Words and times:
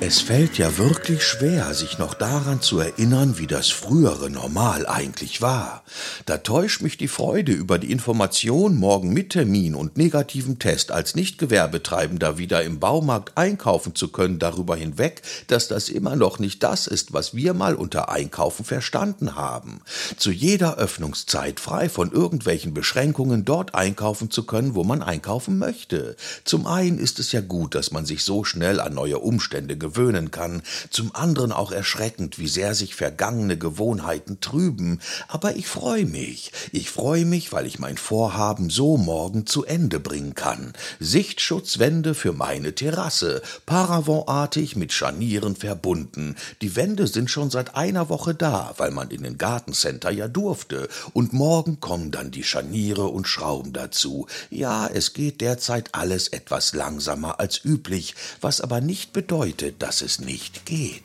Es 0.00 0.20
fällt 0.20 0.58
ja 0.58 0.78
wirklich 0.78 1.24
schwer, 1.24 1.74
sich 1.74 1.98
noch 1.98 2.14
daran 2.14 2.62
zu 2.62 2.78
erinnern, 2.78 3.36
wie 3.38 3.48
das 3.48 3.68
frühere 3.68 4.30
Normal 4.30 4.86
eigentlich 4.86 5.42
war. 5.42 5.82
Da 6.24 6.38
täuscht 6.38 6.82
mich 6.82 6.96
die 6.96 7.08
Freude 7.08 7.50
über 7.50 7.80
die 7.80 7.90
Information, 7.90 8.76
morgen 8.76 9.12
mit 9.12 9.30
Termin 9.30 9.74
und 9.74 9.96
negativem 9.96 10.60
Test 10.60 10.92
als 10.92 11.16
Nichtgewerbetreibender 11.16 12.38
wieder 12.38 12.62
im 12.62 12.78
Baumarkt 12.78 13.36
einkaufen 13.36 13.96
zu 13.96 14.06
können, 14.06 14.38
darüber 14.38 14.76
hinweg, 14.76 15.22
dass 15.48 15.66
das 15.66 15.88
immer 15.88 16.14
noch 16.14 16.38
nicht 16.38 16.62
das 16.62 16.86
ist, 16.86 17.12
was 17.12 17.34
wir 17.34 17.52
mal 17.52 17.74
unter 17.74 18.08
Einkaufen 18.08 18.64
verstanden 18.64 19.34
haben. 19.34 19.80
Zu 20.16 20.30
jeder 20.30 20.76
Öffnungszeit 20.76 21.58
frei 21.58 21.88
von 21.88 22.12
irgendwelchen 22.12 22.72
Beschränkungen 22.72 23.44
dort 23.44 23.74
einkaufen 23.74 24.30
zu 24.30 24.46
können, 24.46 24.76
wo 24.76 24.84
man 24.84 25.02
einkaufen 25.02 25.58
möchte. 25.58 26.14
Zum 26.44 26.68
einen 26.68 27.00
ist 27.00 27.18
es 27.18 27.32
ja 27.32 27.40
gut, 27.40 27.74
dass 27.74 27.90
man 27.90 28.06
sich 28.06 28.22
so 28.22 28.44
schnell 28.44 28.78
an 28.78 28.94
neue 28.94 29.18
Umstände 29.18 29.76
gewöhnen 29.88 30.30
kann, 30.30 30.62
zum 30.90 31.14
anderen 31.14 31.52
auch 31.52 31.72
erschreckend, 31.72 32.38
wie 32.38 32.48
sehr 32.48 32.74
sich 32.74 32.94
vergangene 32.94 33.56
Gewohnheiten 33.56 34.40
trüben, 34.40 35.00
aber 35.28 35.56
ich 35.56 35.66
freue 35.66 36.04
mich, 36.04 36.52
ich 36.72 36.90
freue 36.90 37.24
mich, 37.24 37.52
weil 37.52 37.66
ich 37.66 37.78
mein 37.78 37.96
Vorhaben 37.96 38.68
so 38.68 38.96
morgen 38.96 39.46
zu 39.46 39.64
Ende 39.64 39.98
bringen 39.98 40.34
kann. 40.34 40.74
Sichtschutzwände 41.00 42.14
für 42.14 42.32
meine 42.32 42.74
Terrasse, 42.74 43.40
paravontartig 43.64 44.76
mit 44.76 44.92
Scharnieren 44.92 45.56
verbunden. 45.56 46.36
Die 46.60 46.76
Wände 46.76 47.06
sind 47.06 47.30
schon 47.30 47.50
seit 47.50 47.74
einer 47.74 48.08
Woche 48.08 48.34
da, 48.34 48.74
weil 48.76 48.90
man 48.90 49.10
in 49.10 49.22
den 49.22 49.38
Gartencenter 49.38 50.10
ja 50.10 50.28
durfte, 50.28 50.88
und 51.14 51.32
morgen 51.32 51.80
kommen 51.80 52.10
dann 52.10 52.30
die 52.30 52.44
Scharniere 52.44 53.06
und 53.06 53.26
Schrauben 53.26 53.72
dazu. 53.72 54.26
Ja, 54.50 54.86
es 54.86 55.14
geht 55.14 55.40
derzeit 55.40 55.94
alles 55.94 56.28
etwas 56.28 56.74
langsamer 56.74 57.40
als 57.40 57.64
üblich, 57.64 58.14
was 58.40 58.60
aber 58.60 58.80
nicht 58.80 59.12
bedeutet, 59.12 59.77
dass 59.78 60.02
es 60.02 60.18
nicht 60.18 60.66
geht. 60.66 61.04